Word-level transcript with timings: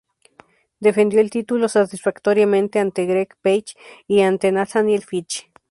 Defendió 0.79 1.19
el 1.21 1.29
título 1.29 1.69
satisfactoriamente 1.69 2.79
ante 2.79 3.05
Greg 3.05 3.35
Page 3.43 3.75
y 4.07 4.21
ante 4.21 4.51
Nathaniel 4.51 5.03
Fitch. 5.03 5.47